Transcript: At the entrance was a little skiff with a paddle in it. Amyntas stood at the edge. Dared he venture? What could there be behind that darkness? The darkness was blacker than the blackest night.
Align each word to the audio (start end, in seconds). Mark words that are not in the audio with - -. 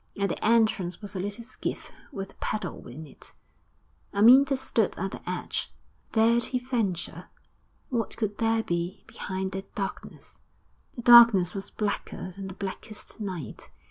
At 0.17 0.29
the 0.29 0.43
entrance 0.43 0.99
was 0.99 1.15
a 1.15 1.19
little 1.19 1.43
skiff 1.43 1.91
with 2.11 2.31
a 2.31 2.35
paddle 2.37 2.87
in 2.87 3.05
it. 3.05 3.33
Amyntas 4.11 4.59
stood 4.59 4.97
at 4.97 5.11
the 5.11 5.21
edge. 5.29 5.71
Dared 6.11 6.45
he 6.45 6.57
venture? 6.57 7.29
What 7.89 8.17
could 8.17 8.39
there 8.39 8.63
be 8.63 9.03
behind 9.05 9.51
that 9.51 9.75
darkness? 9.75 10.39
The 10.95 11.03
darkness 11.03 11.53
was 11.53 11.69
blacker 11.69 12.31
than 12.35 12.47
the 12.47 12.55
blackest 12.55 13.19
night. 13.19 13.69